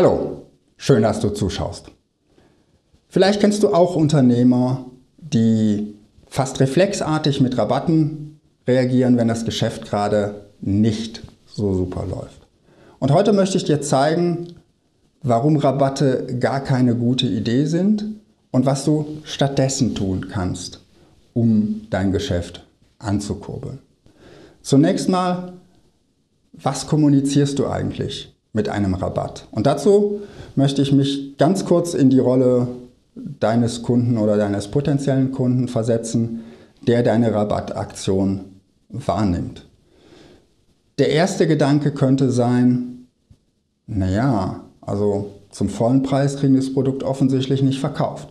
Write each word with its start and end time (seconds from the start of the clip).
Hallo, 0.00 0.46
schön, 0.76 1.02
dass 1.02 1.18
du 1.18 1.30
zuschaust. 1.30 1.90
Vielleicht 3.08 3.40
kennst 3.40 3.64
du 3.64 3.74
auch 3.74 3.96
Unternehmer, 3.96 4.84
die 5.16 5.96
fast 6.28 6.60
reflexartig 6.60 7.40
mit 7.40 7.58
Rabatten 7.58 8.38
reagieren, 8.68 9.16
wenn 9.16 9.26
das 9.26 9.44
Geschäft 9.44 9.86
gerade 9.86 10.44
nicht 10.60 11.24
so 11.46 11.74
super 11.74 12.06
läuft. 12.08 12.46
Und 13.00 13.10
heute 13.10 13.32
möchte 13.32 13.56
ich 13.56 13.64
dir 13.64 13.80
zeigen, 13.80 14.54
warum 15.24 15.56
Rabatte 15.56 16.28
gar 16.38 16.60
keine 16.60 16.94
gute 16.94 17.26
Idee 17.26 17.64
sind 17.64 18.04
und 18.52 18.66
was 18.66 18.84
du 18.84 19.18
stattdessen 19.24 19.96
tun 19.96 20.28
kannst, 20.30 20.80
um 21.34 21.88
dein 21.90 22.12
Geschäft 22.12 22.64
anzukurbeln. 23.00 23.80
Zunächst 24.62 25.08
mal, 25.08 25.54
was 26.52 26.86
kommunizierst 26.86 27.58
du 27.58 27.66
eigentlich 27.66 28.37
mit 28.58 28.68
einem 28.68 28.94
Rabatt? 28.94 29.46
Und 29.52 29.68
dazu 29.68 30.20
möchte 30.56 30.82
ich 30.82 30.92
mich 30.92 31.38
ganz 31.38 31.64
kurz 31.64 31.94
in 31.94 32.10
die 32.10 32.18
Rolle 32.18 32.66
deines 33.14 33.82
Kunden 33.82 34.18
oder 34.18 34.36
deines 34.36 34.66
potenziellen 34.66 35.30
Kunden 35.30 35.68
versetzen, 35.68 36.40
der 36.88 37.04
deine 37.04 37.32
Rabattaktion 37.32 38.40
wahrnimmt. 38.88 39.64
Der 40.98 41.10
erste 41.10 41.46
Gedanke 41.46 41.92
könnte 41.92 42.32
sein, 42.32 43.06
naja, 43.86 44.64
also 44.80 45.30
zum 45.50 45.68
vollen 45.68 46.02
Preis 46.02 46.36
kriegen 46.36 46.56
das 46.56 46.72
Produkt 46.72 47.04
offensichtlich 47.04 47.62
nicht 47.62 47.78
verkauft. 47.78 48.28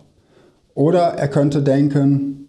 Oder 0.74 1.14
er 1.14 1.28
könnte 1.28 1.62
denken, 1.62 2.48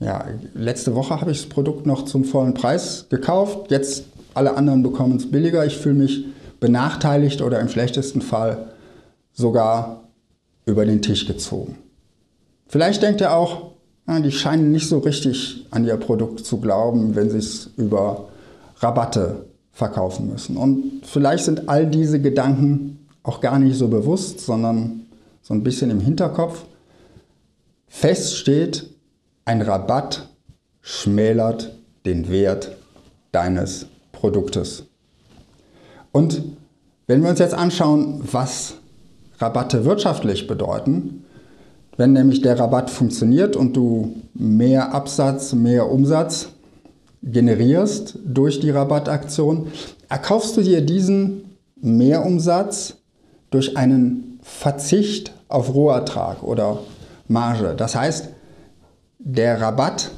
ja, 0.00 0.24
letzte 0.54 0.94
Woche 0.94 1.20
habe 1.20 1.32
ich 1.32 1.42
das 1.42 1.50
Produkt 1.50 1.84
noch 1.84 2.06
zum 2.06 2.24
vollen 2.24 2.54
Preis 2.54 3.06
gekauft, 3.10 3.70
jetzt 3.70 4.04
alle 4.32 4.56
anderen 4.56 4.82
bekommen 4.82 5.16
es 5.16 5.30
billiger, 5.30 5.66
ich 5.66 5.76
fühle 5.76 5.96
mich 5.96 6.24
benachteiligt 6.60 7.42
oder 7.42 7.60
im 7.60 7.68
schlechtesten 7.68 8.20
Fall 8.20 8.72
sogar 9.32 10.08
über 10.66 10.84
den 10.84 11.02
Tisch 11.02 11.26
gezogen. 11.26 11.78
Vielleicht 12.66 13.02
denkt 13.02 13.20
er 13.20 13.36
auch, 13.36 13.72
ja, 14.06 14.20
die 14.20 14.32
scheinen 14.32 14.72
nicht 14.72 14.88
so 14.88 14.98
richtig 14.98 15.66
an 15.70 15.84
ihr 15.84 15.96
Produkt 15.96 16.44
zu 16.44 16.58
glauben, 16.60 17.14
wenn 17.14 17.30
sie 17.30 17.38
es 17.38 17.70
über 17.76 18.28
Rabatte 18.78 19.46
verkaufen 19.72 20.30
müssen. 20.30 20.56
Und 20.56 21.02
vielleicht 21.04 21.44
sind 21.44 21.68
all 21.68 21.86
diese 21.86 22.20
Gedanken 22.20 23.06
auch 23.22 23.40
gar 23.40 23.58
nicht 23.58 23.76
so 23.76 23.88
bewusst, 23.88 24.40
sondern 24.40 25.06
so 25.42 25.54
ein 25.54 25.62
bisschen 25.62 25.90
im 25.90 26.00
Hinterkopf. 26.00 26.64
Fest 27.86 28.36
steht, 28.36 28.90
ein 29.44 29.62
Rabatt 29.62 30.28
schmälert 30.80 31.72
den 32.04 32.28
Wert 32.30 32.76
deines 33.32 33.86
Produktes. 34.12 34.84
Und 36.12 36.42
wenn 37.06 37.22
wir 37.22 37.30
uns 37.30 37.38
jetzt 37.38 37.54
anschauen, 37.54 38.20
was 38.30 38.74
Rabatte 39.38 39.84
wirtschaftlich 39.84 40.46
bedeuten, 40.46 41.24
wenn 41.96 42.12
nämlich 42.12 42.42
der 42.42 42.58
Rabatt 42.58 42.90
funktioniert 42.90 43.56
und 43.56 43.76
du 43.76 44.14
mehr 44.34 44.94
Absatz, 44.94 45.52
mehr 45.52 45.90
Umsatz 45.90 46.48
generierst 47.22 48.18
durch 48.24 48.60
die 48.60 48.70
Rabattaktion, 48.70 49.68
erkaufst 50.08 50.56
du 50.56 50.62
dir 50.62 50.80
diesen 50.80 51.56
Mehrumsatz 51.80 52.96
durch 53.50 53.76
einen 53.76 54.38
Verzicht 54.42 55.32
auf 55.48 55.74
Rohertrag 55.74 56.42
oder 56.42 56.80
Marge. 57.26 57.74
Das 57.76 57.96
heißt, 57.96 58.28
der 59.18 59.60
Rabatt 59.60 60.10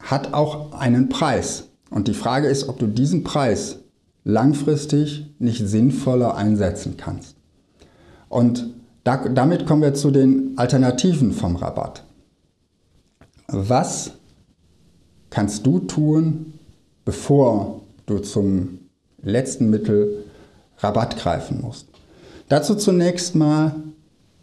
hat 0.00 0.34
auch 0.34 0.72
einen 0.72 1.08
Preis. 1.08 1.64
Und 1.90 2.08
die 2.08 2.14
Frage 2.14 2.48
ist, 2.48 2.68
ob 2.68 2.78
du 2.78 2.86
diesen 2.86 3.24
Preis 3.24 3.78
langfristig 4.24 5.30
nicht 5.38 5.66
sinnvoller 5.66 6.34
einsetzen 6.34 6.96
kannst. 6.96 7.36
Und 8.28 8.74
da, 9.04 9.28
damit 9.28 9.66
kommen 9.66 9.82
wir 9.82 9.94
zu 9.94 10.10
den 10.10 10.54
Alternativen 10.56 11.32
vom 11.32 11.56
Rabatt. 11.56 12.04
Was 13.48 14.12
kannst 15.28 15.66
du 15.66 15.80
tun, 15.80 16.54
bevor 17.04 17.82
du 18.06 18.18
zum 18.18 18.78
letzten 19.22 19.68
Mittel 19.68 20.24
Rabatt 20.78 21.18
greifen 21.18 21.60
musst? 21.60 21.88
Dazu 22.48 22.74
zunächst 22.74 23.34
mal 23.34 23.74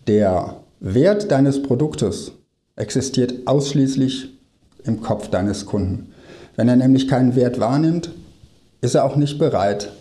der 0.08 0.58
Wert 0.80 1.32
deines 1.32 1.62
Produktes 1.62 2.34
existiert 2.76 3.48
ausschließlich 3.48 4.38
im 4.84 5.02
Kopf 5.02 5.30
deines 5.30 5.66
Kunden. 5.66 6.14
Wenn 6.56 6.68
er 6.68 6.76
nämlich 6.76 7.08
keinen 7.08 7.36
Wert 7.36 7.60
wahrnimmt, 7.60 8.12
ist 8.82 8.96
er 8.96 9.06
auch 9.06 9.16
nicht 9.16 9.38
bereit, 9.40 9.92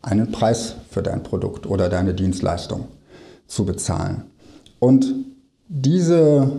einen 0.00 0.32
Preis 0.32 0.74
für 0.90 1.02
dein 1.02 1.22
Produkt 1.22 1.66
oder 1.66 1.88
deine 1.88 2.14
Dienstleistung 2.14 2.88
zu 3.46 3.64
bezahlen. 3.64 4.24
Und 4.78 5.14
diese, 5.68 6.50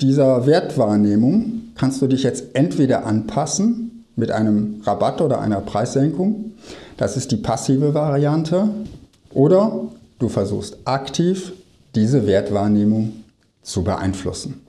dieser 0.00 0.46
Wertwahrnehmung 0.46 1.72
kannst 1.74 2.00
du 2.00 2.06
dich 2.06 2.22
jetzt 2.22 2.54
entweder 2.54 3.06
anpassen 3.06 4.04
mit 4.14 4.30
einem 4.30 4.80
Rabatt 4.84 5.20
oder 5.20 5.40
einer 5.40 5.60
Preissenkung. 5.60 6.52
Das 6.96 7.16
ist 7.16 7.32
die 7.32 7.36
passive 7.36 7.94
Variante. 7.94 8.68
Oder 9.30 9.88
du 10.18 10.28
versuchst 10.28 10.78
aktiv 10.84 11.52
diese 11.94 12.26
Wertwahrnehmung 12.26 13.24
zu 13.62 13.82
beeinflussen. 13.82 14.60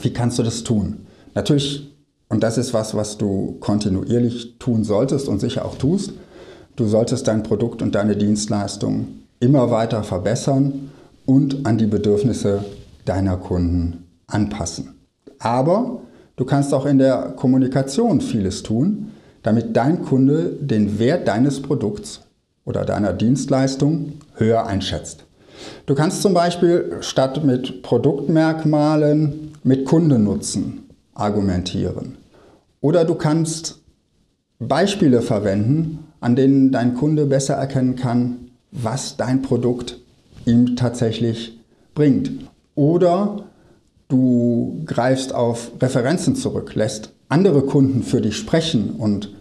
Wie 0.00 0.12
kannst 0.12 0.38
du 0.38 0.42
das 0.42 0.64
tun? 0.64 1.06
Natürlich, 1.34 1.93
und 2.28 2.42
das 2.42 2.58
ist 2.58 2.74
was, 2.74 2.94
was 2.94 3.18
du 3.18 3.56
kontinuierlich 3.60 4.58
tun 4.58 4.84
solltest 4.84 5.28
und 5.28 5.40
sicher 5.40 5.64
auch 5.64 5.76
tust, 5.76 6.12
du 6.76 6.86
solltest 6.86 7.28
dein 7.28 7.42
Produkt 7.42 7.82
und 7.82 7.94
deine 7.94 8.16
Dienstleistung 8.16 9.06
immer 9.40 9.70
weiter 9.70 10.02
verbessern 10.02 10.90
und 11.26 11.66
an 11.66 11.78
die 11.78 11.86
Bedürfnisse 11.86 12.64
deiner 13.04 13.36
Kunden 13.36 14.06
anpassen. 14.26 14.94
Aber 15.38 16.00
du 16.36 16.44
kannst 16.44 16.72
auch 16.72 16.86
in 16.86 16.98
der 16.98 17.34
Kommunikation 17.36 18.20
vieles 18.20 18.62
tun, 18.62 19.10
damit 19.42 19.76
dein 19.76 20.02
Kunde 20.02 20.56
den 20.58 20.98
Wert 20.98 21.28
deines 21.28 21.60
Produkts 21.60 22.22
oder 22.64 22.84
deiner 22.84 23.12
Dienstleistung 23.12 24.14
höher 24.34 24.66
einschätzt. 24.66 25.24
Du 25.86 25.94
kannst 25.94 26.22
zum 26.22 26.34
Beispiel 26.34 26.96
statt 27.00 27.44
mit 27.44 27.82
Produktmerkmalen 27.82 29.52
mit 29.62 29.84
Kundennutzen 29.84 30.83
argumentieren. 31.14 32.18
Oder 32.80 33.04
du 33.04 33.14
kannst 33.14 33.80
Beispiele 34.58 35.22
verwenden, 35.22 36.04
an 36.20 36.36
denen 36.36 36.72
dein 36.72 36.94
Kunde 36.94 37.26
besser 37.26 37.54
erkennen 37.54 37.96
kann, 37.96 38.50
was 38.70 39.16
dein 39.16 39.42
Produkt 39.42 40.00
ihm 40.46 40.76
tatsächlich 40.76 41.58
bringt. 41.94 42.30
Oder 42.74 43.44
du 44.08 44.82
greifst 44.84 45.34
auf 45.34 45.70
Referenzen 45.80 46.36
zurück, 46.36 46.74
lässt 46.74 47.12
andere 47.28 47.62
Kunden 47.62 48.02
für 48.02 48.20
dich 48.20 48.36
sprechen 48.36 48.90
und 48.90 49.34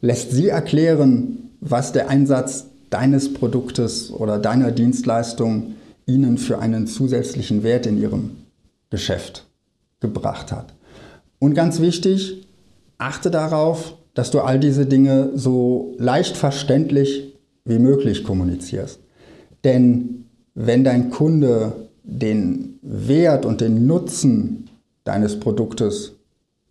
lässt 0.00 0.32
sie 0.32 0.48
erklären, 0.48 1.50
was 1.60 1.92
der 1.92 2.08
Einsatz 2.08 2.66
deines 2.90 3.32
Produktes 3.32 4.10
oder 4.12 4.38
deiner 4.38 4.70
Dienstleistung 4.70 5.74
ihnen 6.06 6.38
für 6.38 6.58
einen 6.58 6.86
zusätzlichen 6.86 7.62
Wert 7.62 7.86
in 7.86 7.98
ihrem 7.98 8.36
Geschäft 8.90 9.46
gebracht 10.00 10.52
hat. 10.52 10.74
Und 11.44 11.52
ganz 11.52 11.78
wichtig, 11.80 12.46
achte 12.96 13.30
darauf, 13.30 13.98
dass 14.14 14.30
du 14.30 14.40
all 14.40 14.58
diese 14.58 14.86
Dinge 14.86 15.32
so 15.34 15.94
leicht 15.98 16.38
verständlich 16.38 17.34
wie 17.66 17.78
möglich 17.78 18.24
kommunizierst. 18.24 18.98
Denn 19.62 20.24
wenn 20.54 20.84
dein 20.84 21.10
Kunde 21.10 21.90
den 22.02 22.78
Wert 22.80 23.44
und 23.44 23.60
den 23.60 23.86
Nutzen 23.86 24.70
deines 25.04 25.38
Produktes 25.38 26.12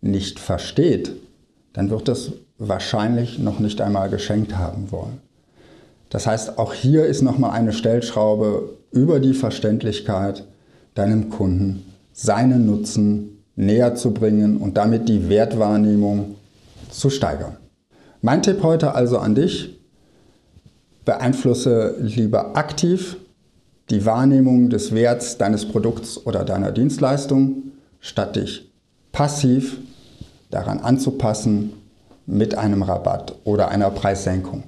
nicht 0.00 0.40
versteht, 0.40 1.12
dann 1.72 1.88
wird 1.90 2.08
es 2.08 2.32
wahrscheinlich 2.58 3.38
noch 3.38 3.60
nicht 3.60 3.80
einmal 3.80 4.10
geschenkt 4.10 4.56
haben 4.56 4.90
wollen. 4.90 5.20
Das 6.10 6.26
heißt, 6.26 6.58
auch 6.58 6.74
hier 6.74 7.06
ist 7.06 7.22
nochmal 7.22 7.52
eine 7.52 7.72
Stellschraube 7.72 8.70
über 8.90 9.20
die 9.20 9.34
Verständlichkeit 9.34 10.44
deinem 10.96 11.30
Kunden 11.30 11.84
seinen 12.12 12.66
Nutzen 12.66 13.33
näher 13.56 13.94
zu 13.94 14.12
bringen 14.12 14.56
und 14.56 14.76
damit 14.76 15.08
die 15.08 15.28
Wertwahrnehmung 15.28 16.36
zu 16.90 17.10
steigern. 17.10 17.56
Mein 18.22 18.42
Tipp 18.42 18.62
heute 18.62 18.94
also 18.94 19.18
an 19.18 19.34
dich, 19.34 19.78
beeinflusse 21.04 21.96
lieber 22.00 22.56
aktiv 22.56 23.16
die 23.90 24.06
Wahrnehmung 24.06 24.70
des 24.70 24.94
Werts 24.94 25.36
deines 25.36 25.66
Produkts 25.66 26.26
oder 26.26 26.44
deiner 26.44 26.72
Dienstleistung, 26.72 27.72
statt 28.00 28.36
dich 28.36 28.72
passiv 29.12 29.78
daran 30.50 30.80
anzupassen 30.80 31.72
mit 32.26 32.56
einem 32.56 32.82
Rabatt 32.82 33.36
oder 33.44 33.68
einer 33.68 33.90
Preissenkung. 33.90 34.64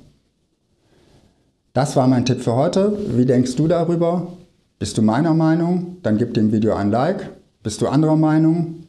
Das 1.73 1.97
war 1.97 2.07
mein 2.07 2.25
Tipp 2.25 2.43
für 2.43 2.55
heute. 2.55 2.97
Wie 3.17 3.27
denkst 3.27 3.57
du 3.57 3.69
darüber? 3.69 4.29
Bist 4.79 4.99
du 4.99 5.03
meiner 5.03 5.35
Meinung? 5.35 5.97
Dann 6.03 6.19
gib 6.19 6.35
dem 6.35 6.53
Video 6.53 6.75
ein 6.75 6.91
Like. 6.91 7.31
Bist 7.67 7.81
du 7.81 7.89
anderer 7.89 8.15
Meinung? 8.15 8.85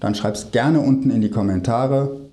Dann 0.00 0.14
schreib 0.14 0.34
es 0.34 0.50
gerne 0.50 0.80
unten 0.80 1.08
in 1.08 1.22
die 1.22 1.30
Kommentare. 1.30 2.28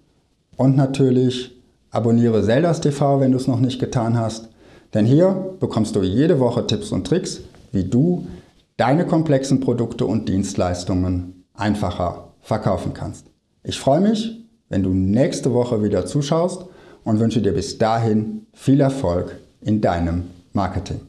Und 0.57 0.75
natürlich 0.75 1.55
abonniere 1.89 2.43
Zeldas 2.43 2.81
TV, 2.81 3.21
wenn 3.21 3.31
du 3.31 3.37
es 3.37 3.47
noch 3.47 3.61
nicht 3.61 3.79
getan 3.79 4.19
hast, 4.19 4.49
Denn 4.93 5.05
hier 5.05 5.55
bekommst 5.61 5.95
du 5.95 6.03
jede 6.03 6.41
Woche 6.41 6.67
Tipps 6.67 6.91
und 6.91 7.07
Tricks, 7.07 7.39
wie 7.71 7.85
du 7.85 8.27
deine 8.75 9.07
komplexen 9.07 9.61
Produkte 9.61 10.05
und 10.05 10.27
Dienstleistungen 10.27 11.45
einfacher 11.53 12.33
verkaufen 12.41 12.93
kannst. 12.93 13.27
Ich 13.63 13.79
freue 13.79 14.01
mich, 14.01 14.45
wenn 14.67 14.83
du 14.83 14.89
nächste 14.89 15.53
Woche 15.53 15.81
wieder 15.81 16.05
zuschaust 16.05 16.65
und 17.05 17.21
wünsche 17.21 17.41
dir 17.41 17.53
bis 17.53 17.77
dahin 17.77 18.47
viel 18.51 18.81
Erfolg 18.81 19.37
in 19.61 19.79
deinem 19.79 20.25
Marketing. 20.51 20.99